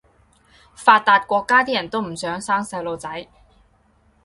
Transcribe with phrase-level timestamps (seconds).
[0.75, 3.27] 發達國家啲人都唔想生細路仔